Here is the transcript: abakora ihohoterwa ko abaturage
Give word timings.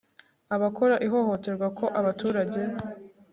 abakora 0.55 0.95
ihohoterwa 1.07 1.67
ko 1.77 1.85
abaturage 1.99 2.61